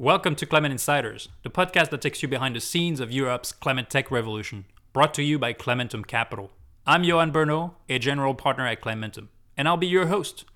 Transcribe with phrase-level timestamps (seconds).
[0.00, 3.90] Welcome to Climate Insiders, the podcast that takes you behind the scenes of Europe's climate
[3.90, 4.64] tech revolution,
[4.94, 6.52] brought to you by Climentum Capital.
[6.86, 10.46] I'm Johan Bernot, a general partner at Climentum, and I'll be your host.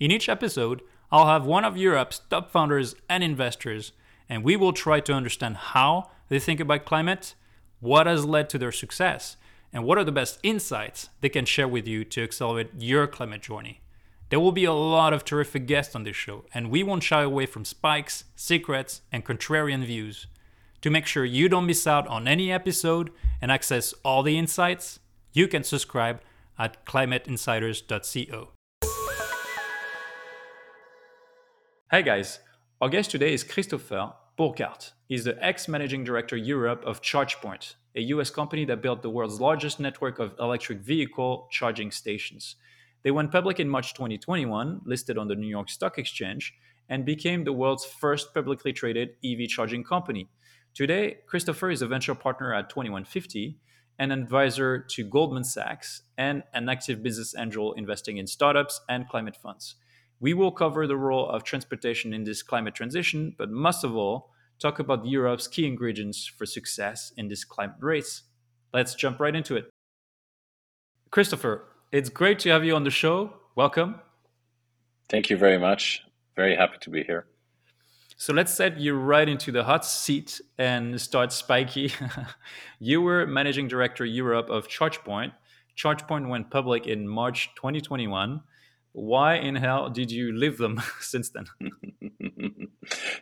[0.00, 0.80] In each episode,
[1.12, 3.92] I'll have one of Europe's top founders and investors,
[4.26, 7.34] and we will try to understand how they think about climate,
[7.80, 9.36] what has led to their success,
[9.70, 13.42] and what are the best insights they can share with you to accelerate your climate
[13.42, 13.82] journey.
[14.34, 17.22] There will be a lot of terrific guests on this show, and we won't shy
[17.22, 20.26] away from spikes, secrets, and contrarian views.
[20.80, 24.98] To make sure you don't miss out on any episode and access all the insights,
[25.32, 26.20] you can subscribe
[26.58, 28.48] at climateinsiders.co.
[31.92, 32.40] Hey guys,
[32.80, 34.94] our guest today is Christopher Burghardt.
[35.06, 39.40] He's the ex managing director Europe of ChargePoint, a US company that built the world's
[39.40, 42.56] largest network of electric vehicle charging stations.
[43.04, 46.54] They went public in March 2021, listed on the New York Stock Exchange,
[46.88, 50.30] and became the world's first publicly traded EV charging company.
[50.72, 53.58] Today, Christopher is a venture partner at 2150,
[53.98, 59.36] an advisor to Goldman Sachs, and an active business angel investing in startups and climate
[59.36, 59.74] funds.
[60.18, 64.30] We will cover the role of transportation in this climate transition, but most of all,
[64.58, 68.22] talk about Europe's key ingredients for success in this climate race.
[68.72, 69.68] Let's jump right into it.
[71.10, 73.32] Christopher, it's great to have you on the show.
[73.54, 74.00] Welcome.
[75.08, 76.02] Thank you very much.
[76.34, 77.26] Very happy to be here.
[78.16, 81.92] So let's set you right into the hot seat and start spiky.
[82.80, 85.34] you were managing director Europe of ChargePoint.
[85.78, 88.42] ChargePoint went public in March 2021.
[88.94, 91.46] Why in hell did you leave them since then?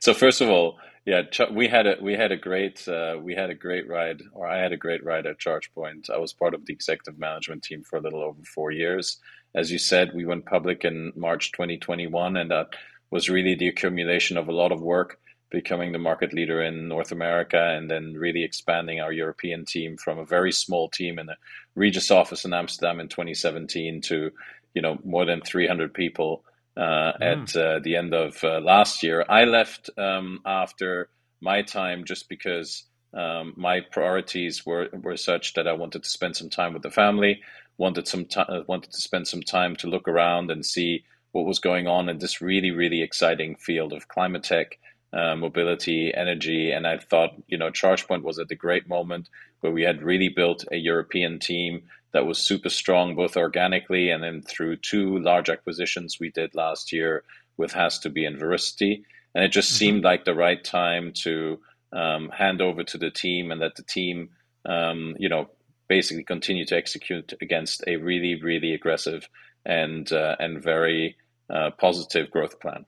[0.01, 3.49] so first of all, yeah, we had a we had a great uh, we had
[3.49, 6.11] a great ride, or I had a great ride at ChargePoint.
[6.11, 9.19] I was part of the executive management team for a little over four years.
[9.55, 12.69] As you said, we went public in March 2021, and that
[13.11, 15.19] was really the accumulation of a lot of work,
[15.51, 20.19] becoming the market leader in North America, and then really expanding our European team from
[20.19, 21.37] a very small team in the
[21.75, 24.31] Regus office in Amsterdam in 2017 to
[24.75, 26.45] you know more than 300 people
[26.77, 27.17] uh, mm.
[27.21, 29.25] at uh, the end of uh, last year.
[29.29, 31.09] I left um, after
[31.41, 32.85] my time just because
[33.15, 36.91] um, my priorities were, were such that I wanted to spend some time with the
[36.91, 37.41] family,
[37.77, 41.47] wanted some time, uh, wanted to spend some time to look around and see what
[41.47, 44.79] was going on in this really really exciting field of climate tech.
[45.15, 49.29] Uh, mobility, energy, and I thought, you know, ChargePoint was at a great moment
[49.61, 54.23] where we had really built a European team that was super strong, both organically and
[54.23, 57.25] then through two large acquisitions we did last year
[57.57, 59.03] with Has to Be and ViriCiti.
[59.35, 59.79] And it just mm-hmm.
[59.79, 61.59] seemed like the right time to
[61.93, 64.31] um, hand over to the team and let the team,
[64.67, 65.49] um, you know,
[65.89, 69.29] basically continue to execute against a really, really aggressive
[69.65, 71.17] and uh, and very
[71.51, 72.85] uh, positive growth plan.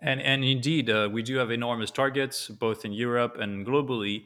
[0.00, 4.24] And and indeed, uh, we do have enormous targets both in Europe and globally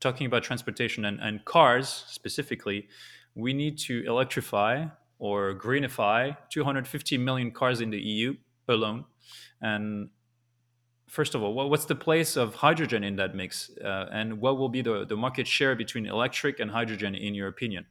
[0.00, 2.88] talking about transportation and, and cars specifically,
[3.34, 4.86] we need to electrify
[5.18, 8.34] or greenify 250 million cars in the EU
[8.68, 9.04] alone.
[9.60, 10.10] And
[11.08, 13.70] first of all, what's the place of hydrogen in that mix?
[13.82, 17.48] Uh, and what will be the, the market share between electric and hydrogen, in your
[17.48, 17.86] opinion?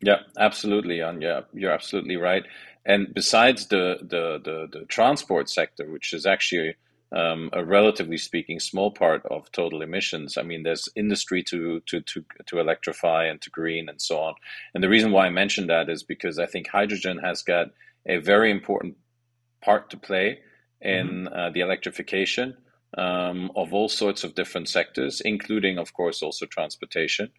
[0.00, 1.00] Yeah, absolutely.
[1.00, 2.44] And yeah, you're absolutely right.
[2.84, 6.76] And besides the, the, the, the transport sector, which is actually
[7.14, 10.36] um, a relatively speaking small part of total emissions.
[10.36, 14.34] I mean, there's industry to, to, to, to electrify and to green and so on.
[14.74, 17.68] And the reason why I mentioned that is because I think hydrogen has got
[18.06, 18.96] a very important
[19.62, 20.40] part to play
[20.80, 21.34] in mm-hmm.
[21.34, 22.56] uh, the electrification
[22.98, 27.30] um, of all sorts of different sectors, including, of course, also transportation.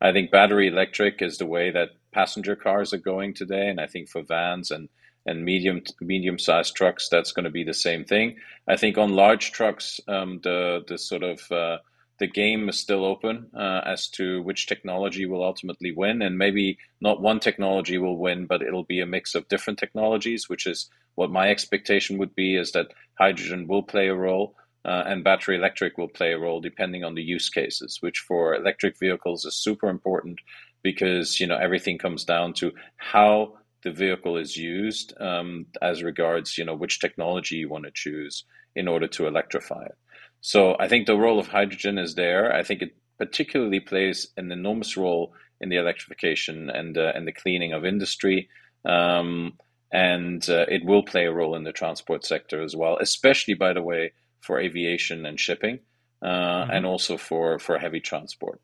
[0.00, 3.68] I think battery electric is the way that passenger cars are going today.
[3.68, 4.88] And I think for vans and
[5.26, 8.36] and medium medium sized trucks, that's going to be the same thing.
[8.68, 11.78] I think on large trucks, um, the the sort of uh,
[12.18, 16.78] the game is still open uh, as to which technology will ultimately win, and maybe
[17.00, 20.88] not one technology will win, but it'll be a mix of different technologies, which is
[21.16, 24.54] what my expectation would be is that hydrogen will play a role.
[24.86, 28.54] Uh, and battery electric will play a role depending on the use cases, which for
[28.54, 30.38] electric vehicles is super important
[30.82, 33.54] because you know everything comes down to how
[33.84, 38.44] the vehicle is used um, as regards you know which technology you want to choose
[38.74, 39.96] in order to electrify it.
[40.40, 42.52] So I think the role of hydrogen is there.
[42.52, 47.32] I think it particularly plays an enormous role in the electrification and uh, and the
[47.32, 48.48] cleaning of industry.
[48.84, 49.54] Um,
[49.92, 53.72] and uh, it will play a role in the transport sector as well, especially, by
[53.72, 55.78] the way, for aviation and shipping,
[56.20, 56.70] uh, mm-hmm.
[56.72, 58.60] and also for, for heavy transport.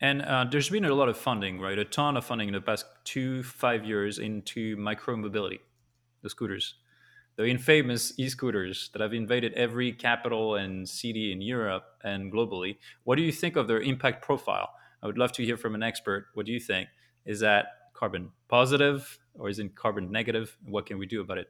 [0.00, 1.78] And uh, there's been a lot of funding, right?
[1.78, 5.60] A ton of funding in the past two, five years into micro mobility,
[6.22, 6.74] the scooters.
[7.36, 12.76] the infamous e-scooters that have invaded every capital and city in Europe and globally.
[13.04, 14.70] What do you think of their impact profile?
[15.02, 16.26] I would love to hear from an expert.
[16.34, 16.88] What do you think?
[17.24, 20.56] Is that carbon positive or is it carbon negative?
[20.66, 21.48] What can we do about it?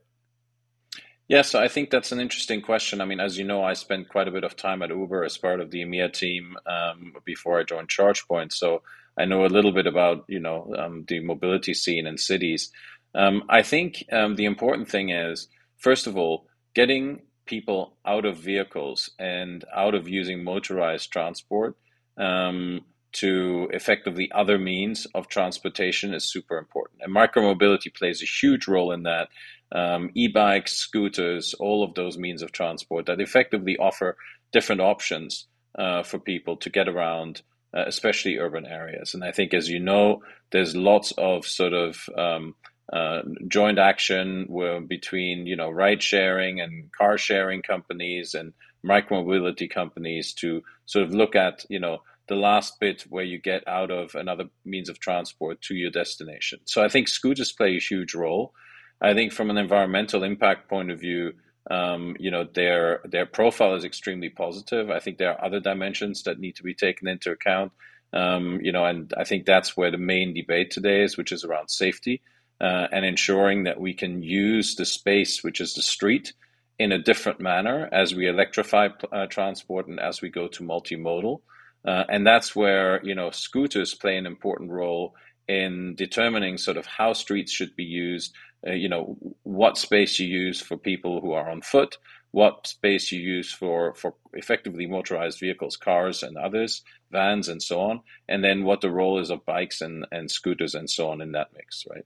[1.31, 3.01] Yeah, so I think that's an interesting question.
[3.01, 5.39] I mean, as you know, I spent quite a bit of time at Uber as
[5.39, 8.53] part of the EMEA team um, before I joined ChargePoint.
[8.53, 8.83] So
[9.17, 12.73] I know a little bit about you know um, the mobility scene in cities.
[13.15, 15.47] Um, I think um, the important thing is,
[15.79, 21.77] first of all, getting people out of vehicles and out of using motorized transport
[22.19, 22.81] um,
[23.13, 27.01] to effectively other means of transportation is super important.
[27.03, 29.29] And micromobility plays a huge role in that.
[29.73, 34.17] Um, e-bikes, scooters, all of those means of transport that effectively offer
[34.53, 35.47] different options
[35.79, 37.43] uh, for people to get around,
[37.73, 39.15] uh, especially urban areas.
[39.15, 42.57] And I think, as you know, there's lots of sort of um,
[42.93, 44.49] uh, joint action
[44.89, 48.53] between you know ride sharing and car sharing companies and
[48.85, 53.67] micromobility companies to sort of look at you know the last bit where you get
[53.67, 56.61] out of another means of transport to your destination.
[56.65, 58.55] So I think scooters play a huge role.
[59.03, 61.33] I think from an environmental impact point of view,
[61.71, 64.91] um, you know their their profile is extremely positive.
[64.91, 67.73] I think there are other dimensions that need to be taken into account.
[68.13, 71.45] Um, you know, and I think that's where the main debate today is, which is
[71.45, 72.23] around safety
[72.61, 76.33] uh, and ensuring that we can use the space, which is the street,
[76.79, 81.41] in a different manner as we electrify uh, transport and as we go to multimodal.
[81.87, 85.15] Uh, and that's where you know scooters play an important role
[85.49, 88.35] in determining sort of how streets should be used.
[88.67, 91.97] Uh, you know what space you use for people who are on foot,
[92.33, 97.81] what space you use for for effectively motorized vehicles, cars and others, vans and so
[97.81, 101.23] on, and then what the role is of bikes and and scooters and so on
[101.23, 102.05] in that mix, right?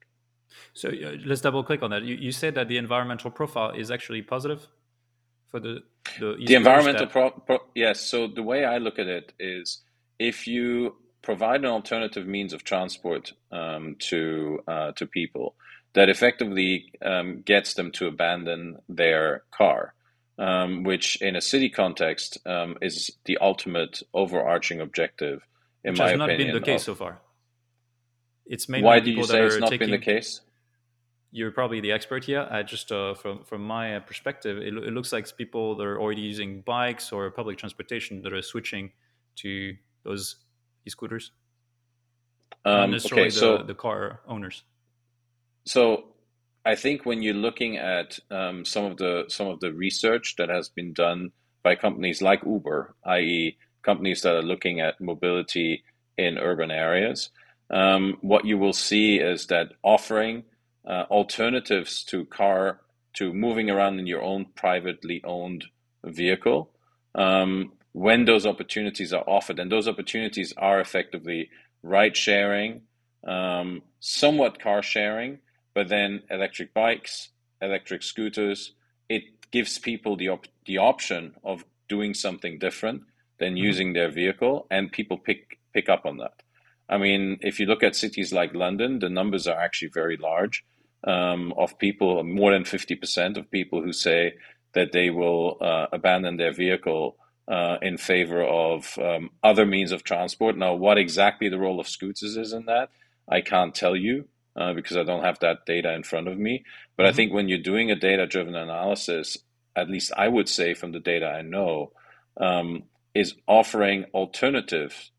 [0.72, 2.04] So uh, let's double click on that.
[2.04, 4.68] You, you said that the environmental profile is actually positive
[5.54, 5.82] for the
[6.18, 8.00] the, the environmental pro, pro, yes.
[8.00, 9.82] So the way I look at it is,
[10.18, 15.54] if you provide an alternative means of transport um, to uh, to people
[15.92, 19.94] that effectively um, gets them to abandon their car,
[20.38, 25.40] um, which in a city context um, is the ultimate overarching objective.
[25.84, 27.20] In which my has not opinion, been the case of, so far.
[28.46, 30.40] It's mainly why do you say it's not taking, been the case?
[31.34, 32.46] You're probably the expert here.
[32.48, 36.20] I just uh, from from my perspective, it, it, looks like people that are already
[36.20, 38.92] using bikes or public transportation that are switching
[39.42, 40.36] to those
[40.86, 41.32] e-scooters,
[42.64, 44.62] um, necessarily okay, so, the, the car owners.
[45.64, 46.04] So,
[46.64, 50.48] I think when you're looking at um, some of the some of the research that
[50.50, 51.32] has been done
[51.64, 55.82] by companies like Uber, i.e., companies that are looking at mobility
[56.16, 57.30] in urban areas,
[57.70, 60.44] um, what you will see is that offering
[60.86, 62.80] uh, alternatives to car
[63.14, 65.64] to moving around in your own privately owned
[66.04, 66.70] vehicle
[67.14, 69.58] um, when those opportunities are offered.
[69.58, 71.48] And those opportunities are effectively
[71.82, 72.82] ride sharing
[73.26, 75.38] um, somewhat car sharing
[75.74, 78.72] but then electric bikes electric scooters.
[79.08, 83.02] It gives people the, op- the option of doing something different
[83.38, 83.64] than mm-hmm.
[83.64, 86.42] using their vehicle and people pick pick up on that.
[86.88, 90.64] I mean, if you look at cities like London, the numbers are actually very large
[91.06, 94.34] um, of people, more than 50% of people who say
[94.74, 100.02] that they will uh, abandon their vehicle uh, in favor of um, other means of
[100.02, 100.56] transport.
[100.56, 102.90] Now, what exactly the role of scooters is in that,
[103.28, 106.64] I can't tell you uh, because I don't have that data in front of me.
[106.96, 107.10] But mm-hmm.
[107.10, 109.38] I think when you're doing a data driven analysis,
[109.76, 111.92] at least I would say from the data I know,
[112.40, 112.84] um,
[113.14, 115.10] is offering alternative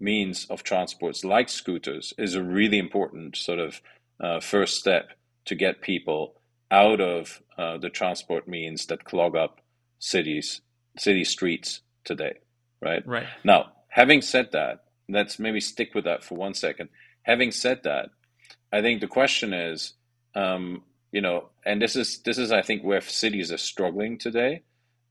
[0.00, 3.80] means of transports like scooters is a really important sort of
[4.20, 5.10] uh, first step
[5.46, 6.34] to get people
[6.70, 9.60] out of uh, the transport means that clog up
[9.98, 10.60] cities,
[10.98, 12.34] city streets today,
[12.80, 13.06] right?
[13.06, 13.26] Right.
[13.44, 16.88] Now, having said that, let's maybe stick with that for one second.
[17.22, 18.10] Having said that,
[18.72, 19.94] I think the question is,
[20.34, 20.82] um,
[21.12, 24.62] you know, and this is this is I think where cities are struggling today,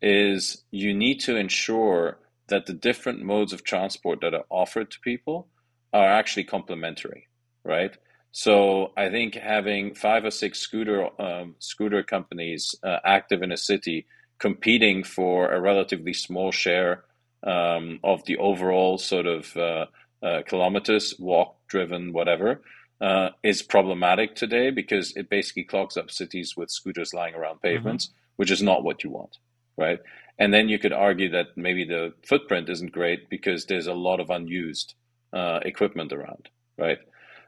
[0.01, 4.99] is you need to ensure that the different modes of transport that are offered to
[4.99, 5.47] people
[5.93, 7.27] are actually complementary,
[7.63, 7.95] right?
[8.33, 13.57] So I think having five or six scooter um, scooter companies uh, active in a
[13.57, 14.07] city
[14.39, 17.03] competing for a relatively small share
[17.43, 19.85] um, of the overall sort of uh,
[20.23, 22.61] uh, kilometers walk driven whatever
[23.01, 27.75] uh, is problematic today because it basically clogs up cities with scooters lying around mm-hmm.
[27.75, 28.17] pavements, mm-hmm.
[28.37, 29.37] which is not what you want,
[29.77, 29.99] right?
[30.39, 34.19] And then you could argue that maybe the footprint isn't great because there's a lot
[34.19, 34.95] of unused
[35.33, 36.49] uh, equipment around,
[36.79, 36.97] right?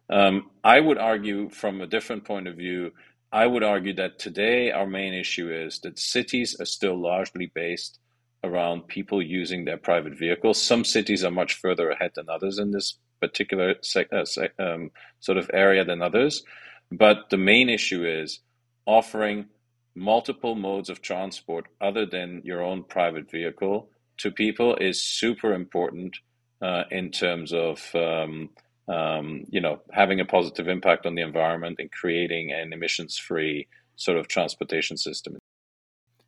[0.09, 2.91] Um, I would argue from a different point of view.
[3.31, 7.99] I would argue that today our main issue is that cities are still largely based
[8.43, 10.61] around people using their private vehicles.
[10.61, 14.25] Some cities are much further ahead than others in this particular uh,
[14.59, 16.43] um, sort of area than others.
[16.91, 18.39] But the main issue is
[18.85, 19.47] offering
[19.95, 26.17] multiple modes of transport other than your own private vehicle to people is super important
[26.61, 28.49] uh, in terms of um,
[28.87, 34.17] um, you know having a positive impact on the environment and creating an emissions-free sort
[34.17, 35.37] of transportation system.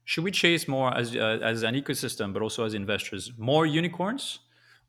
[0.06, 4.40] Should we chase more as uh, as an ecosystem, but also as investors, more unicorns,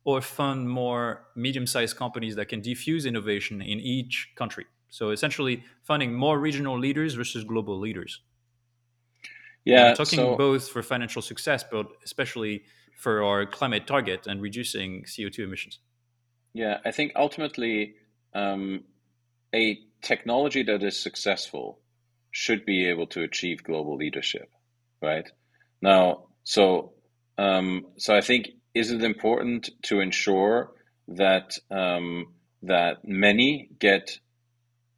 [0.05, 4.67] or fund more medium-sized companies that can diffuse innovation in each country?
[4.91, 8.21] So essentially, funding more regional leaders versus global leaders.
[9.65, 12.63] Yeah, I'm talking so, both for financial success, but especially
[12.97, 15.79] for our climate target and reducing CO2 emissions.
[16.59, 17.95] Yeah, I think ultimately
[18.35, 18.83] um,
[19.55, 21.79] a technology that is successful
[22.33, 24.51] should be able to achieve global leadership,
[25.01, 25.31] right?
[25.81, 26.95] Now, so
[27.39, 30.73] um, so I think is it important to ensure
[31.07, 32.35] that um,
[32.65, 34.19] that many get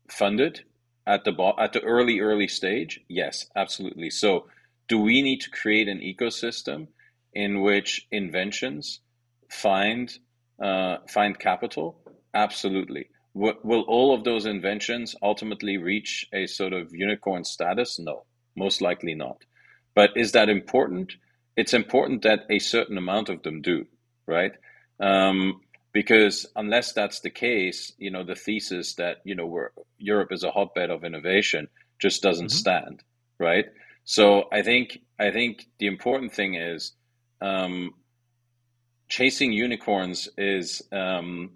[0.09, 0.64] funded
[1.07, 3.00] at the at the early early stage?
[3.07, 4.09] Yes, absolutely.
[4.09, 4.47] So,
[4.88, 6.88] do we need to create an ecosystem
[7.35, 9.00] in which inventions
[9.50, 10.11] find
[10.61, 11.99] uh, find capital?
[12.35, 13.09] Absolutely.
[13.35, 17.99] W- will all of those inventions ultimately reach a sort of unicorn status?
[17.99, 18.25] No,
[18.57, 19.45] most likely not.
[19.95, 21.14] But is that important?
[21.57, 23.87] It's important that a certain amount of them do,
[24.26, 24.52] right?
[25.00, 25.61] Um,
[25.93, 30.45] because unless that's the case, you know, the thesis that you know we're, Europe is
[30.45, 31.69] a hotbed of innovation
[32.00, 32.57] just doesn't mm-hmm.
[32.57, 33.02] stand,
[33.38, 33.67] right?
[34.05, 36.93] So I think I think the important thing is
[37.40, 37.93] um,
[39.11, 41.50] chasing unicorns is um,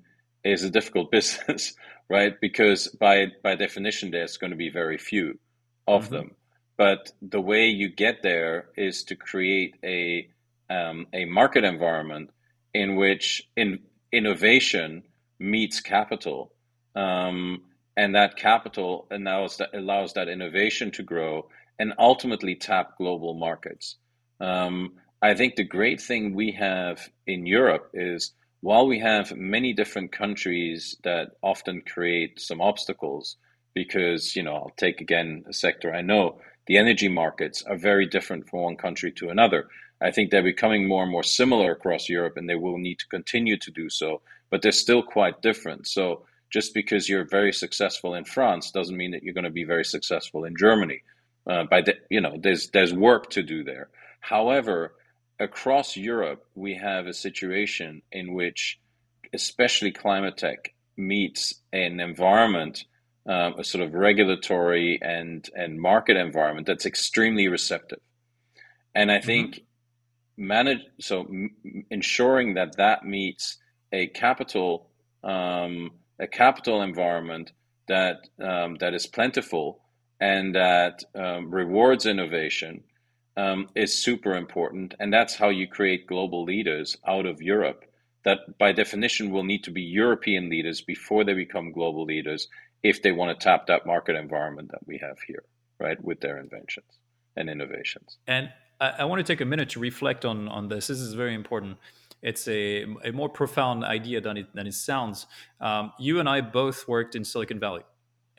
[0.44, 1.74] is a difficult business,
[2.10, 2.38] right?
[2.40, 5.38] Because by by definition, there's going to be very few
[5.86, 6.14] of mm-hmm.
[6.14, 6.30] them.
[6.76, 10.28] But the way you get there is to create a
[10.68, 12.30] um, a market environment
[12.74, 13.78] in which in
[14.12, 15.04] innovation
[15.38, 16.52] meets capital,
[16.96, 17.62] um,
[17.96, 23.96] and that capital allows that allows that innovation to grow and ultimately tap global markets.
[24.40, 24.94] Um,
[25.24, 30.12] I think the great thing we have in Europe is while we have many different
[30.12, 33.36] countries that often create some obstacles,
[33.72, 38.04] because, you know, I'll take again a sector I know, the energy markets are very
[38.04, 39.68] different from one country to another.
[40.02, 43.08] I think they're becoming more and more similar across Europe and they will need to
[43.08, 45.86] continue to do so, but they're still quite different.
[45.86, 49.64] So just because you're very successful in France doesn't mean that you're going to be
[49.64, 51.00] very successful in Germany.
[51.46, 53.88] Uh, by the, you know, there's there's work to do there.
[54.20, 54.92] However,
[55.44, 58.80] across Europe, we have a situation in which,
[59.32, 62.84] especially climate tech, meets an environment,
[63.28, 68.00] um, a sort of regulatory and, and market environment that's extremely receptive.
[68.94, 70.46] And I think mm-hmm.
[70.46, 73.58] manage so m- ensuring that that meets
[73.92, 74.90] a capital
[75.22, 77.52] um, a capital environment
[77.88, 79.80] that um, that is plentiful
[80.20, 82.84] and that um, rewards innovation
[83.36, 84.94] um, is super important.
[84.98, 87.84] And that's how you create global leaders out of Europe
[88.24, 92.48] that by definition will need to be European leaders before they become global leaders
[92.82, 95.44] if they want to tap that market environment that we have here,
[95.78, 96.98] right, with their inventions
[97.36, 98.18] and innovations.
[98.26, 98.50] And
[98.80, 100.86] I, I want to take a minute to reflect on, on this.
[100.86, 101.78] This is very important.
[102.22, 105.26] It's a, a more profound idea than it, than it sounds.
[105.60, 107.82] Um, you and I both worked in Silicon Valley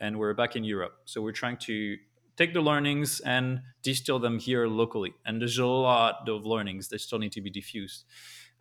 [0.00, 0.94] and we're back in Europe.
[1.04, 1.96] So we're trying to
[2.36, 5.14] take the learnings and distill them here locally.
[5.24, 8.04] And there's a lot of learnings that still need to be diffused.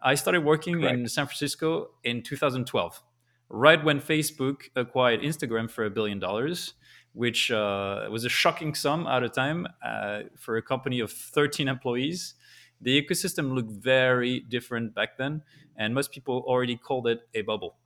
[0.02, 0.98] I started working Correct.
[0.98, 3.02] in San Francisco in 2012,
[3.50, 6.74] right when Facebook acquired Instagram for a billion dollars,
[7.14, 11.68] which uh, was a shocking sum at a time uh, for a company of 13
[11.68, 12.36] employees.
[12.82, 15.42] The ecosystem looked very different back then,
[15.78, 17.78] and most people already called it a bubble.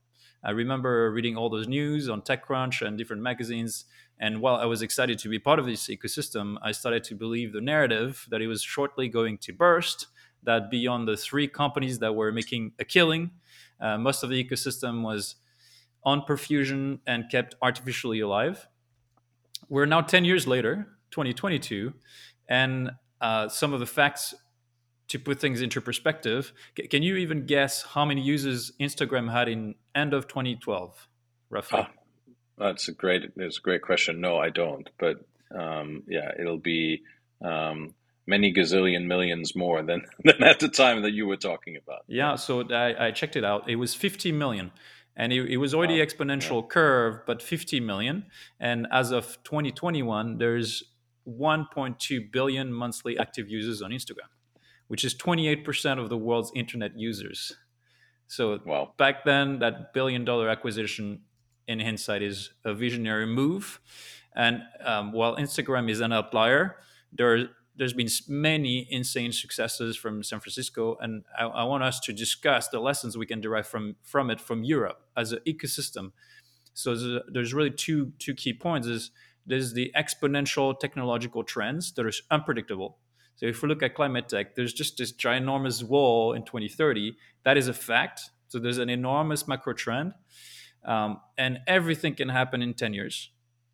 [0.43, 3.85] I remember reading all those news on TechCrunch and different magazines
[4.19, 7.53] and while I was excited to be part of this ecosystem, I started to believe
[7.53, 10.07] the narrative that it was shortly going to burst,
[10.43, 13.31] that beyond the three companies that were making a killing,
[13.79, 15.35] uh, most of the ecosystem was
[16.03, 18.67] on perfusion and kept artificially alive.
[19.69, 21.93] We're now 10 years later, 2022,
[22.49, 22.91] and
[23.21, 24.33] uh, some of the facts
[25.09, 26.53] to put things into perspective.
[26.89, 31.07] Can you even guess how many users Instagram had in end of 2012,
[31.49, 31.79] roughly?
[31.81, 31.89] Ah,
[32.57, 33.23] that's a great.
[33.35, 34.21] It's a great question.
[34.21, 34.89] No, I don't.
[34.97, 35.17] But
[35.57, 37.01] um, yeah, it'll be
[37.43, 37.95] um,
[38.27, 42.03] many gazillion millions more than than at the time that you were talking about.
[42.07, 42.35] Yeah.
[42.35, 43.69] So I, I checked it out.
[43.69, 44.71] It was 50 million,
[45.15, 46.67] and it, it was already exponential yeah.
[46.67, 48.25] curve, but 50 million.
[48.59, 50.83] And as of 2021, there's
[51.27, 54.29] 1.2 billion monthly active users on Instagram,
[54.89, 57.55] which is 28% of the world's internet users.
[58.27, 58.93] So wow.
[58.97, 61.21] back then, that billion dollar acquisition
[61.67, 63.79] in hindsight is a visionary move.
[64.35, 66.75] And um, while Instagram is an outlier,
[67.13, 72.11] there there's been many insane successes from San Francisco, and I, I, want us to
[72.11, 76.11] discuss the lessons we can derive from from it from Europe as an ecosystem.
[76.73, 79.11] So there's, there's really two two key points: is
[79.45, 82.97] there's the exponential technological trends that are unpredictable.
[83.39, 87.15] So if we look at climate tech, there's just this ginormous wall in 2030.
[87.45, 88.31] That is a fact.
[88.49, 90.13] So there's an enormous macro trend,
[90.83, 93.31] um, and everything can happen in 10 years.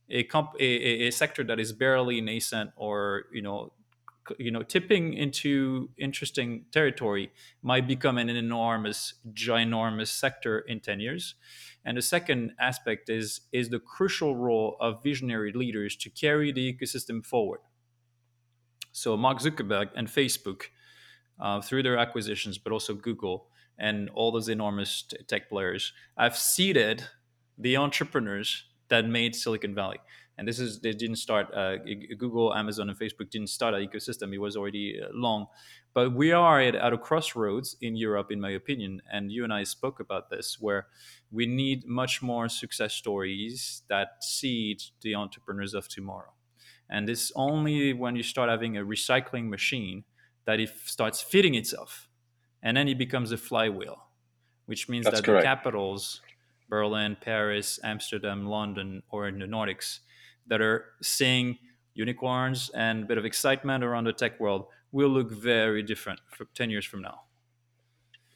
[0.08, 3.74] A, comp- a, a, sector that is barely nascent or you know
[4.38, 7.32] you know tipping into interesting territory
[7.64, 11.34] might become an enormous ginormous sector in 10 years
[11.84, 16.72] and the second aspect is is the crucial role of visionary leaders to carry the
[16.72, 17.62] ecosystem forward
[18.96, 20.64] so mark zuckerberg and facebook
[21.40, 23.48] uh, through their acquisitions but also google
[23.78, 27.04] and all those enormous t- tech players have seeded
[27.58, 30.00] the entrepreneurs that made silicon valley.
[30.38, 31.78] And this is they didn't start uh,
[32.18, 34.34] google amazon and facebook didn't start an ecosystem.
[34.34, 35.48] It was already uh, long.
[35.94, 39.02] But we are at, at a crossroads in europe in my opinion.
[39.12, 40.88] And you and i spoke about this where
[41.32, 46.35] we need much more success stories that seed the entrepreneurs of tomorrow
[46.90, 50.04] and it's only when you start having a recycling machine
[50.46, 52.08] that it starts feeding itself
[52.62, 53.98] and then it becomes a flywheel
[54.66, 55.44] which means That's that correct.
[55.44, 56.22] the capitals
[56.70, 60.00] berlin paris amsterdam london or in the nordics
[60.48, 61.58] that are seeing
[61.96, 66.46] unicorns and a bit of excitement around the tech world will look very different for
[66.54, 67.25] 10 years from now.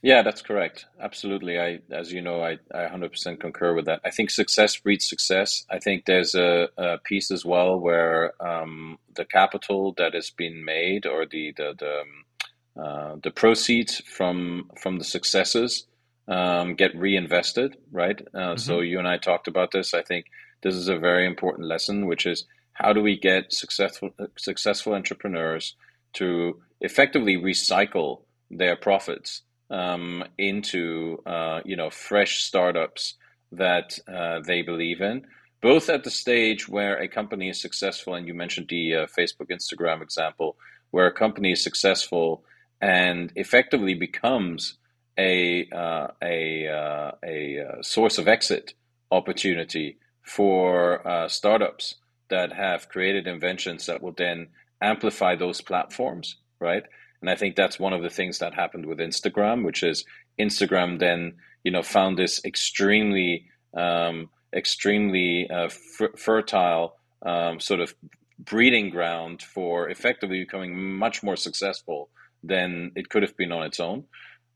[0.02, 0.86] Yeah, that's correct.
[1.02, 1.60] Absolutely.
[1.60, 4.00] I, as you know, I, I 100% concur with that.
[4.06, 5.66] I think success breeds success.
[5.70, 10.64] I think there's a, a piece as well where um, the capital that has been
[10.64, 15.86] made or the, the, the, um, uh, the proceeds from, from the successes
[16.30, 18.22] um, get reinvested, right?
[18.34, 18.58] Uh, mm-hmm.
[18.58, 19.94] So you and I talked about this.
[19.94, 20.28] I think
[20.64, 25.76] this is a very important lesson, which is how do we get successful successful entrepreneurs
[26.14, 33.16] to effectively recycle their profits um, into uh, you know fresh startups
[33.52, 35.26] that uh, they believe in,
[35.62, 39.50] both at the stage where a company is successful, and you mentioned the uh, Facebook,
[39.52, 40.56] Instagram example,
[40.92, 42.44] where a company is successful
[42.82, 44.78] and effectively becomes
[45.18, 48.74] a uh, a uh, a uh, source of exit
[49.12, 51.96] opportunity for startups
[52.30, 54.48] that have created inventions that will then
[54.82, 56.84] amplify those platforms, right?
[57.22, 60.06] And I think that's one of the things that happened with Instagram, which is
[60.40, 67.94] Instagram then, you know, found this extremely, um, extremely uh, f- fertile um, sort of
[68.38, 72.10] breeding ground for effectively becoming much more successful
[72.42, 74.06] than it could have been on its own.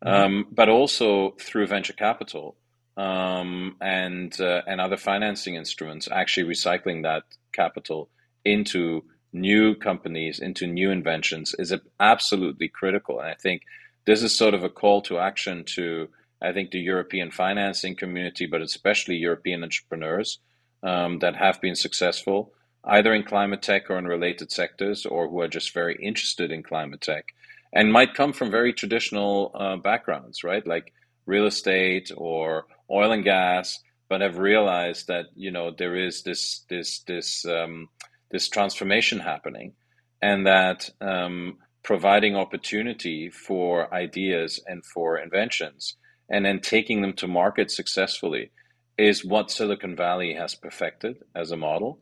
[0.06, 0.08] Mm-hmm.
[0.08, 2.56] Um, but also through venture capital,
[2.98, 8.10] um, and uh, and other financing instruments, actually recycling that capital
[8.46, 13.20] into new companies, into new inventions is absolutely critical.
[13.20, 13.64] And I think
[14.06, 16.10] this is sort of a call to action to
[16.42, 20.40] I think the European financing community, but especially European entrepreneurs
[20.84, 22.54] um, that have been successful
[22.86, 26.64] either in climate tech or in related sectors, or who are just very interested in
[26.64, 27.26] climate tech,
[27.72, 30.66] and might come from very traditional uh, backgrounds, right?
[30.68, 30.94] Like
[31.26, 36.66] real estate or oil and gas, but have realized that you know there is this
[36.70, 37.88] this this um,
[38.34, 39.74] this transformation happening,
[40.22, 45.96] and that um, providing opportunity for ideas and for inventions,
[46.30, 48.52] and then taking them to market successfully,
[48.98, 52.00] is what Silicon Valley has perfected as a model.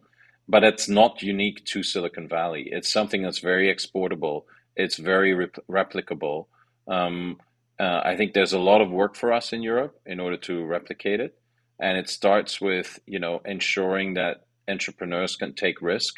[0.48, 2.70] But it's not unique to Silicon Valley.
[2.72, 4.46] It's something that's very exportable.
[4.76, 6.48] It's very rep- replicable.
[6.88, 7.38] Um,
[7.80, 10.64] uh, I think there's a lot of work for us in Europe in order to
[10.64, 11.36] replicate it,
[11.80, 16.16] and it starts with you know ensuring that entrepreneurs can take risk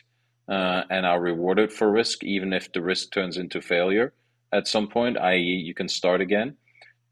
[0.47, 4.13] uh, and are rewarded for risk, even if the risk turns into failure
[4.53, 6.55] at some point, i.e., you can start again.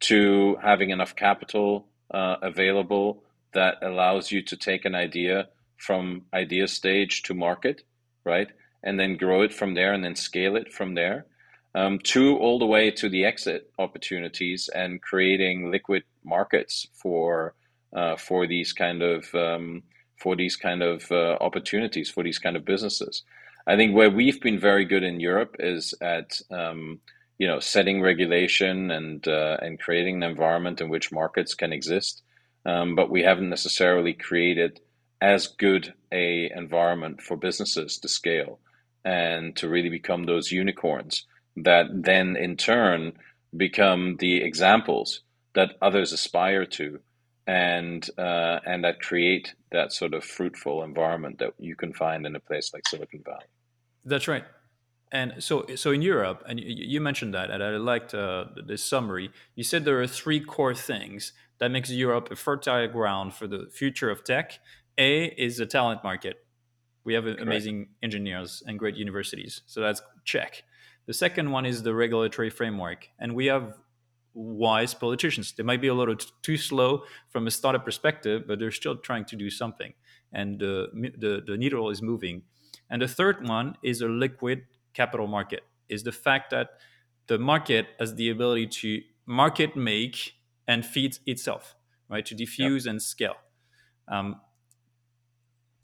[0.02, 3.24] To having enough capital uh, available
[3.54, 7.84] that allows you to take an idea from idea stage to market,
[8.24, 8.48] right,
[8.84, 11.26] and then grow it from there, and then scale it from there
[11.76, 17.56] um, to all the way to the exit opportunities and creating liquid markets for
[17.96, 19.84] uh, for these kind of um,
[20.22, 23.24] for these kind of uh, opportunities for these kind of businesses.
[23.68, 27.00] I think where we've been very good in Europe is at um,
[27.40, 32.16] you know setting regulation and uh, and creating an environment in which markets can exist.
[32.66, 34.80] um, but we haven't necessarily created
[35.22, 38.60] as good a environment for businesses to scale
[39.06, 41.26] and to really become those unicorns
[41.58, 43.14] that then in turn
[43.56, 45.22] become the examples
[45.56, 47.00] that others aspire to
[47.48, 52.36] and uh, and that create that sort of fruitful environment that you can find in
[52.36, 53.46] a place like Silicon Valley.
[54.06, 54.46] That's right.
[55.12, 59.30] And so, so in Europe, and you mentioned that, and I liked uh, this summary.
[59.56, 63.68] You said there are three core things that makes Europe a fertile ground for the
[63.72, 64.60] future of tech.
[64.98, 66.46] A is the talent market.
[67.04, 67.42] We have Correct.
[67.42, 70.64] amazing engineers and great universities, so that's check.
[71.08, 73.76] The second one is the regulatory framework, and we have
[74.34, 75.54] wise politicians.
[75.54, 78.96] They might be a little t- too slow from a startup perspective, but they're still
[78.96, 79.94] trying to do something,
[80.32, 82.44] and uh, the the needle is moving.
[82.90, 84.64] And the third one is a liquid
[84.94, 85.62] capital market.
[85.90, 86.70] Is the fact that
[87.28, 90.34] the market has the ability to market make
[90.68, 91.76] and feed itself,
[92.10, 92.26] right?
[92.26, 92.92] To diffuse yep.
[92.92, 93.36] and scale.
[94.08, 94.42] Um,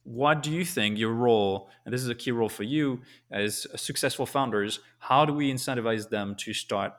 [0.03, 3.67] what do you think your role, and this is a key role for you as
[3.75, 6.93] successful founders, how do we incentivize them to start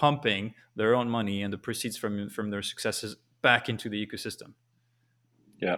[0.00, 4.54] pumping their own money and the proceeds from from their successes back into the ecosystem.
[5.60, 5.76] Yeah,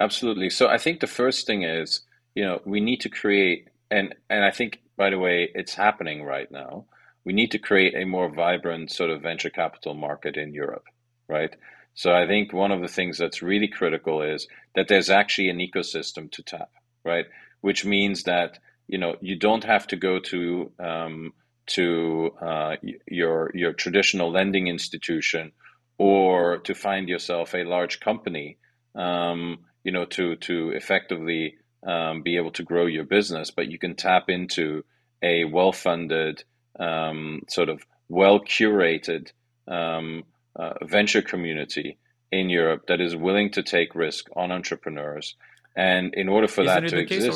[0.00, 0.50] absolutely.
[0.50, 2.02] So I think the first thing is,
[2.34, 6.24] you know, we need to create and and I think by the way, it's happening
[6.24, 6.84] right now.
[7.24, 10.86] We need to create a more vibrant sort of venture capital market in Europe,
[11.28, 11.54] right?
[11.94, 15.58] So I think one of the things that's really critical is that there's actually an
[15.58, 16.70] ecosystem to tap,
[17.04, 17.26] right?
[17.60, 21.32] Which means that you know you don't have to go to um,
[21.70, 25.52] to uh, your your traditional lending institution
[25.98, 28.58] or to find yourself a large company
[28.94, 31.54] um, you know to to effectively
[31.86, 33.50] um, be able to grow your business.
[33.50, 34.84] But you can tap into
[35.22, 36.44] a well-funded
[36.78, 39.30] um, sort of well curated
[39.68, 40.24] um,
[40.56, 41.98] uh, venture community
[42.32, 45.36] in Europe that is willing to take risk on entrepreneurs.
[45.76, 47.28] And in order for Isn't that to exist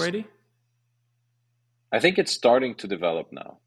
[1.93, 3.59] I think it's starting to develop now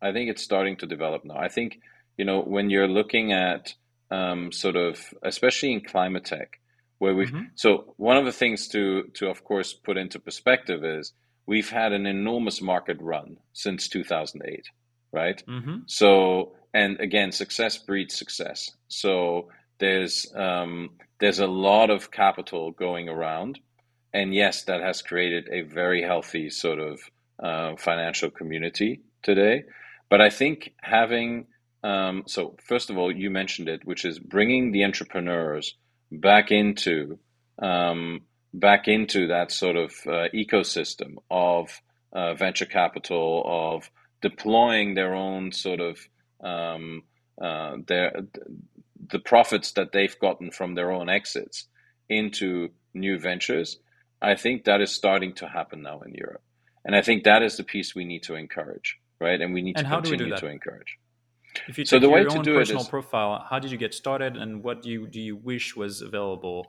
[0.00, 1.36] I think it's starting to develop now.
[1.36, 1.78] I think,
[2.16, 3.74] you know, when you're looking at
[4.10, 6.60] um, sort of, especially in climate tech,
[6.98, 7.44] where we've, mm-hmm.
[7.54, 11.12] so one of the things to, to of course put into perspective is
[11.46, 14.66] we've had an enormous market run since 2008,
[15.12, 15.42] right?
[15.46, 15.76] Mm-hmm.
[15.86, 18.70] So, and again, success breeds success.
[18.88, 23.58] So there's, um, there's a lot of capital going around.
[24.12, 27.00] And yes, that has created a very healthy sort of
[27.42, 29.64] uh, financial community today.
[30.08, 31.46] But I think having
[31.86, 35.76] um, so first of all, you mentioned it, which is bringing the entrepreneurs
[36.10, 37.18] back into
[37.60, 41.80] um, back into that sort of uh, ecosystem of
[42.12, 43.90] uh, venture capital, of
[44.20, 45.98] deploying their own sort of
[46.42, 47.02] um,
[47.40, 48.22] uh, their
[49.08, 51.66] the profits that they've gotten from their own exits
[52.08, 53.78] into new ventures.
[54.20, 56.42] I think that is starting to happen now in Europe,
[56.84, 59.40] and I think that is the piece we need to encourage right?
[59.40, 60.98] And we need and to continue to encourage.
[61.68, 63.70] If you so the way your to own do personal it is, profile, how did
[63.70, 66.66] you get started, and what do you do you wish was available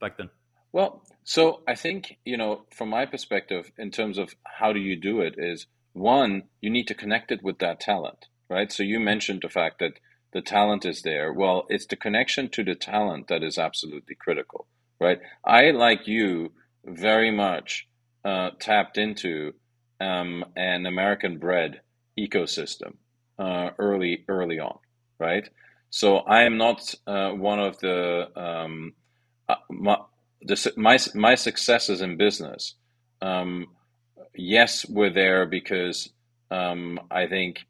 [0.00, 0.30] back then?
[0.72, 4.96] Well, so I think you know, from my perspective, in terms of how do you
[4.96, 8.70] do it, is one you need to connect it with that talent, right?
[8.70, 9.94] So you mentioned the fact that
[10.32, 11.32] the talent is there.
[11.32, 14.66] Well, it's the connection to the talent that is absolutely critical,
[15.00, 15.18] right?
[15.44, 16.52] I, like you,
[16.84, 17.88] very much
[18.24, 19.54] uh, tapped into
[20.00, 21.80] um, an American bred
[22.18, 22.94] ecosystem
[23.38, 24.78] uh, early early on,
[25.18, 25.48] right?
[25.90, 28.92] So I am not uh, one of the um,
[29.48, 29.98] uh, my,
[30.42, 32.74] the, my my successes in business.
[33.22, 33.68] Um,
[34.34, 36.08] yes, were there because
[36.50, 37.60] um, I think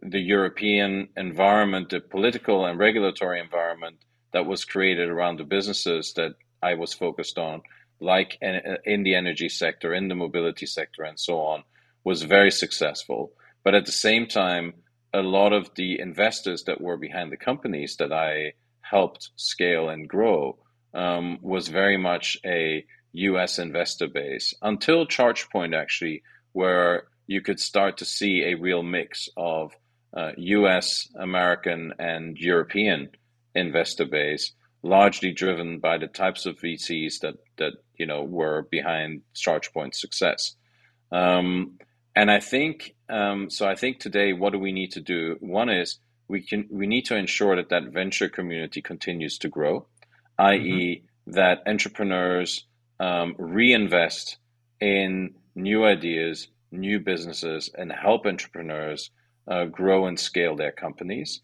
[0.00, 3.96] the European environment, the political and regulatory environment
[4.32, 7.62] that was created around the businesses that I was focused on,
[8.00, 11.64] like in, in the energy sector, in the mobility sector, and so on,
[12.04, 13.32] was very successful.
[13.64, 14.74] But at the same time,
[15.12, 20.08] a lot of the investors that were behind the companies that I helped scale and
[20.08, 20.58] grow
[20.92, 26.22] um, was very much a US investor base until ChargePoint, actually,
[26.52, 29.72] where you could start to see a real mix of
[30.16, 33.08] uh, US, American, and European
[33.54, 39.22] investor base, largely driven by the types of VCs that, that you know were behind
[39.34, 40.56] ChargePoint's success.
[41.10, 41.78] Um,
[42.16, 43.68] and I think um, so.
[43.68, 45.36] I think today, what do we need to do?
[45.40, 45.98] One is
[46.28, 49.86] we can we need to ensure that that venture community continues to grow,
[50.38, 51.32] i.e., mm-hmm.
[51.32, 52.66] that entrepreneurs
[53.00, 54.38] um, reinvest
[54.80, 59.10] in new ideas, new businesses, and help entrepreneurs
[59.48, 61.40] uh, grow and scale their companies.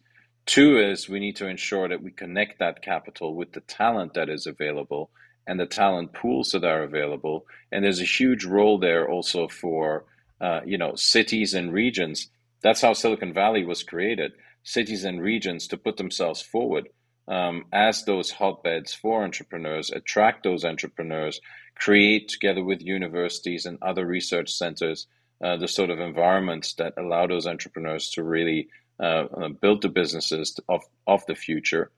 [0.46, 4.28] Two is we need to ensure that we connect that capital with the talent that
[4.28, 5.10] is available
[5.46, 7.46] and the talent pools that are available.
[7.70, 10.04] And there's a huge role there also for
[10.40, 12.28] uh, you know cities and regions.
[12.62, 14.32] That's how Silicon Valley was created.
[14.62, 16.88] Cities and regions to put themselves forward
[17.30, 21.40] um, as those hotbeds for entrepreneurs, attract those entrepreneurs,
[21.76, 25.06] create together with universities and other research centers
[25.42, 28.68] uh, the sort of environments that allow those entrepreneurs to really
[29.00, 31.90] uh, uh, build the businesses of, of the future.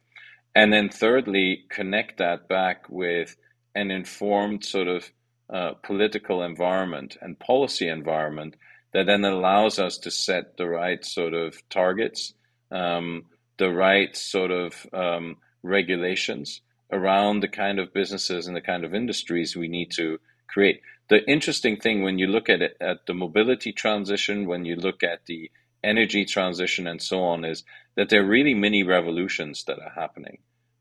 [0.55, 3.35] And then thirdly, connect that back with
[3.75, 5.11] an informed sort of
[5.53, 8.57] uh, political environment and policy environment
[8.95, 12.33] that then allows us to set the right sort of targets,
[12.71, 13.25] um,
[13.59, 18.95] the right sort of um, regulations around the kind of businesses and the kind of
[18.95, 20.81] industries we need to create.
[21.09, 25.03] The interesting thing when you look at it at the mobility transition, when you look
[25.03, 25.51] at the
[25.85, 27.65] energy transition and so on, is
[27.97, 30.38] that there are really mini revolutions that are happening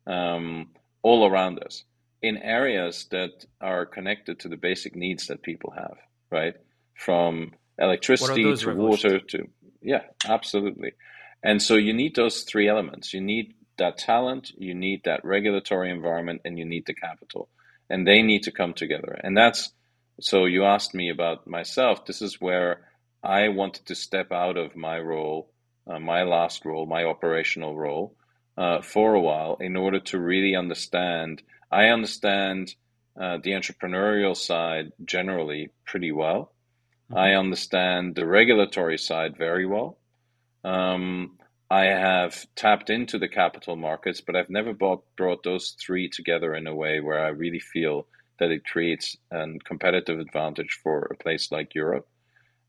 [0.07, 0.69] um,
[1.01, 1.83] all around us
[2.21, 5.97] in areas that are connected to the basic needs that people have,
[6.31, 6.55] right?
[6.95, 9.47] From electricity to water to
[9.81, 10.93] yeah, absolutely.
[11.43, 13.13] And so you need those three elements.
[13.13, 17.49] You need that talent, you need that regulatory environment, and you need the capital.
[17.89, 19.19] And they need to come together.
[19.23, 19.73] And that's
[20.19, 22.05] so you asked me about myself.
[22.05, 22.81] This is where
[23.23, 25.51] I wanted to step out of my role,
[25.87, 28.15] uh, my last role, my operational role,
[28.57, 31.41] uh, for a while in order to really understand.
[31.71, 32.75] I understand
[33.19, 36.53] uh, the entrepreneurial side generally pretty well.
[37.09, 37.17] Mm-hmm.
[37.17, 39.97] I understand the regulatory side very well.
[40.63, 41.37] Um,
[41.69, 46.53] I have tapped into the capital markets, but I've never bought, brought those three together
[46.53, 48.07] in a way where I really feel
[48.39, 52.07] that it creates a competitive advantage for a place like Europe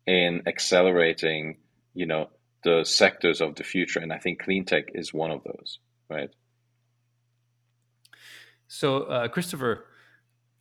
[0.06, 1.58] in accelerating,
[1.94, 2.28] you know,
[2.62, 3.98] the sectors of the future.
[3.98, 6.30] And I think clean tech is one of those, right?
[8.74, 9.84] So, uh, Christopher,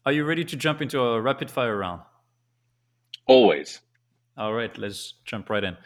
[0.06, 2.02] are you ready to jump into a rapid fire round?
[3.26, 3.80] Always.
[4.38, 5.78] All right, let's jump right in.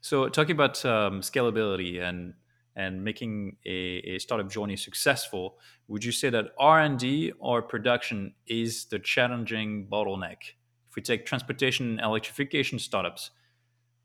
[0.00, 2.34] So, talking about um, scalability and
[2.76, 7.60] and making a, a, startup journey successful, would you say that R and D or
[7.62, 10.54] production is the challenging bottleneck?
[10.88, 13.30] If we take transportation and electrification startups,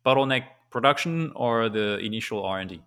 [0.04, 2.82] bottleneck production or the initial R and D?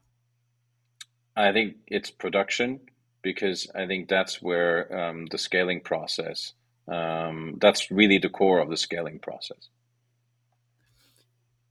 [1.37, 2.81] I think it's production
[3.23, 6.53] because I think that's where um, the scaling process.
[6.89, 9.69] Um, that's really the core of the scaling process.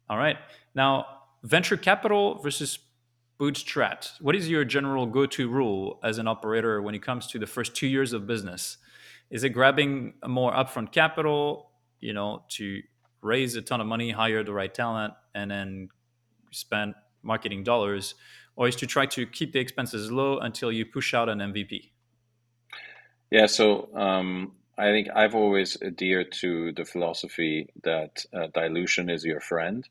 [0.10, 0.38] All right.
[0.74, 1.06] Now,
[1.44, 2.80] venture capital versus
[3.38, 4.06] bootstrap.
[4.20, 7.76] What is your general go-to rule as an operator when it comes to the first
[7.76, 8.78] two years of business?
[9.30, 12.82] Is it grabbing more upfront capital, you know, to
[13.22, 15.90] raise a ton of money, hire the right talent, and then
[16.52, 18.16] spend marketing dollars,
[18.56, 21.92] or is to try to keep the expenses low until you push out an MVP?
[23.32, 29.24] Yeah, so um, I think I've always adhered to the philosophy that uh, dilution is
[29.24, 29.88] your friend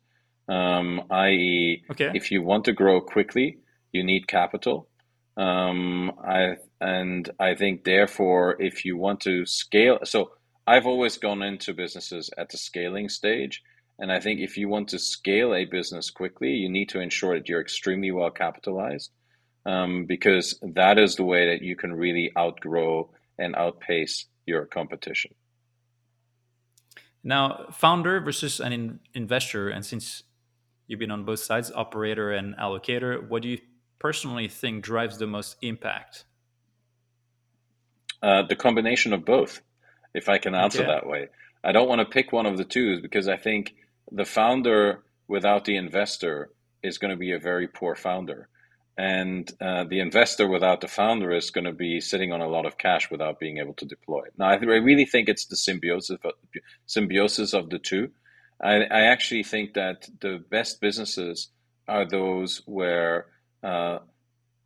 [0.49, 2.11] um, i.e., okay.
[2.15, 3.59] if you want to grow quickly,
[3.93, 4.89] you need capital.
[5.37, 10.33] Um, I and I think therefore, if you want to scale, so
[10.67, 13.63] I've always gone into businesses at the scaling stage,
[13.99, 17.39] and I think if you want to scale a business quickly, you need to ensure
[17.39, 19.11] that you're extremely well capitalized,
[19.67, 25.33] um, because that is the way that you can really outgrow and outpace your competition.
[27.25, 30.23] Now, founder versus an in- investor, and since
[30.89, 33.29] You've been on both sides, operator and allocator.
[33.29, 33.59] What do you
[33.99, 36.25] personally think drives the most impact?
[38.23, 39.61] Uh, the combination of both,
[40.15, 41.29] if I can answer that way.
[41.63, 43.75] I don't want to pick one of the two because I think
[44.11, 46.51] the founder without the investor
[46.83, 48.49] is going to be a very poor founder.
[48.97, 52.67] And uh, the investor without the founder is going to be sitting on a lot
[52.67, 54.33] of cash without being able to deploy it.
[54.37, 56.33] Now, I really think it's the symbiosis of,
[56.87, 58.11] symbiosis of the two.
[58.61, 61.49] I, I actually think that the best businesses
[61.87, 63.27] are those where
[63.63, 64.01] uh,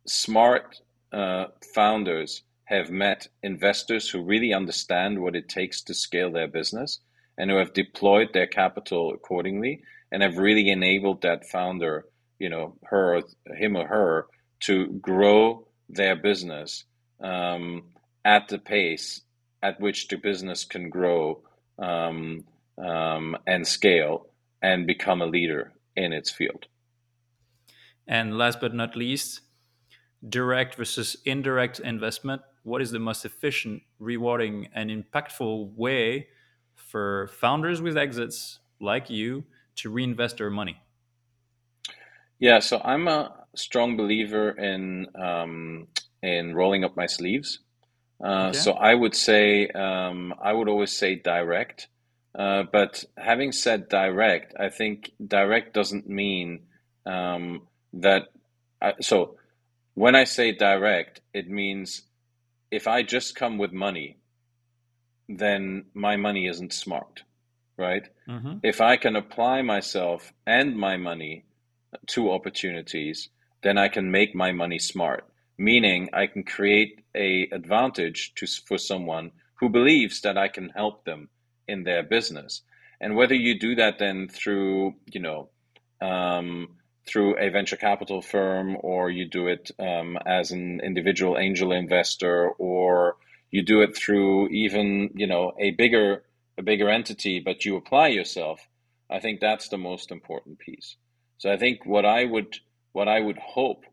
[0.07, 6.47] smart uh, founders have met investors who really understand what it takes to scale their
[6.47, 6.99] business
[7.37, 12.05] and who have deployed their capital accordingly and have really enabled that founder,
[12.39, 14.27] you know, her, or him or her,
[14.61, 16.85] to grow their business
[17.21, 17.83] um,
[18.23, 19.21] at the pace
[19.61, 21.41] at which the business can grow
[21.79, 22.43] um,
[22.77, 24.27] um, and scale
[24.61, 26.65] and become a leader in its field.
[28.07, 29.41] And last but not least,
[30.27, 32.41] direct versus indirect investment.
[32.63, 36.27] What is the most efficient, rewarding, and impactful way
[36.75, 39.45] for founders with exits like you
[39.77, 40.77] to reinvest their money?
[42.39, 45.87] Yeah, so I'm a strong believer in um,
[46.21, 47.59] in rolling up my sleeves.
[48.23, 48.53] Uh, Okay.
[48.53, 51.87] so I would say um, I would always say direct.
[52.37, 56.65] Uh, but having said direct, I think direct doesn't mean
[57.05, 58.23] um, that.
[58.81, 59.37] I, so
[59.95, 62.03] when I say direct, it means
[62.71, 64.17] if I just come with money,
[65.29, 67.23] then my money isn't smart,
[67.77, 68.07] right?
[68.27, 71.45] hmm If I can apply myself and my money
[72.07, 73.29] to opportunities,
[73.61, 75.25] then I can make my money smart.
[75.57, 81.05] Meaning, I can create a advantage to for someone who believes that I can help
[81.05, 81.29] them
[81.67, 82.63] in their business.
[82.99, 85.49] And whether you do that then through, you know,
[86.01, 86.69] um,
[87.07, 92.49] through a venture capital firm, or you do it um, as an individual angel investor,
[92.57, 93.17] or
[93.53, 96.23] you do it through even, you know, a bigger
[96.57, 98.67] a bigger entity, but you apply yourself.
[99.11, 100.95] I think that's the most important piece.
[101.37, 102.57] So I think what I would
[102.93, 103.83] what I would hope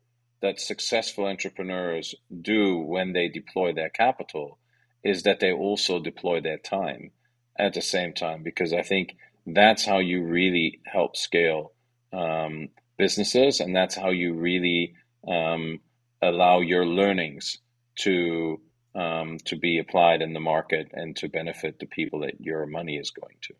[0.40, 4.58] that successful entrepreneurs do when they deploy their capital
[5.04, 7.10] is that they also deploy their time
[7.58, 9.14] at the same time because I think
[9.46, 11.72] that's how you really help scale
[12.14, 14.94] um, businesses and that's how you really
[15.28, 15.80] um,
[16.22, 17.58] allow your learnings
[17.96, 18.58] to
[18.94, 22.96] um, to be applied in the market and to benefit the people that your money
[22.96, 23.54] is going to.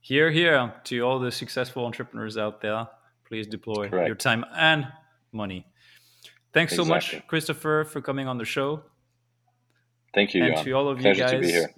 [0.00, 2.88] Here, here to all the successful entrepreneurs out there,
[3.26, 4.06] please deploy Correct.
[4.06, 4.86] your time and
[5.32, 5.66] money.
[6.52, 8.82] Thanks so much, Christopher, for coming on the show.
[10.14, 10.64] Thank you, and Jan.
[10.64, 11.74] to all of Pleasure you to be guys, here.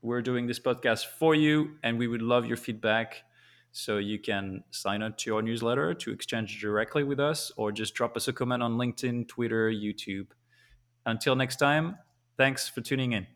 [0.00, 3.22] we're doing this podcast for you, and we would love your feedback.
[3.72, 7.94] So you can sign up to our newsletter to exchange directly with us, or just
[7.94, 10.28] drop us a comment on LinkedIn, Twitter, YouTube.
[11.06, 11.96] Until next time,
[12.36, 13.26] thanks for tuning in.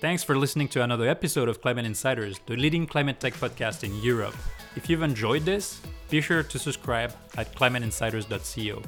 [0.00, 3.94] Thanks for listening to another episode of Climate Insiders, the leading climate tech podcast in
[4.02, 4.36] Europe.
[4.76, 8.82] If you've enjoyed this, be sure to subscribe at climateinsiders.co.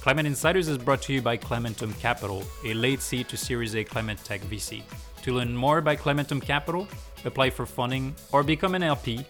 [0.00, 3.84] Climate Insiders is brought to you by Climentum Capital, a late seed to Series A
[3.84, 4.82] climate tech VC.
[5.22, 6.88] To learn more about Climentum Capital,
[7.24, 9.24] apply for funding, or become an LP,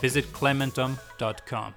[0.00, 1.74] visit climentum.com.